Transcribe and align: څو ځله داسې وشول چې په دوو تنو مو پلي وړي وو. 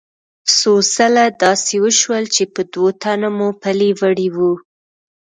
څو 0.57 0.73
ځله 0.93 1.25
داسې 1.43 1.75
وشول 1.85 2.23
چې 2.35 2.43
په 2.53 2.61
دوو 2.71 2.89
تنو 3.01 3.29
مو 3.37 3.49
پلي 3.61 3.91
وړي 3.99 4.27
وو. 4.35 4.53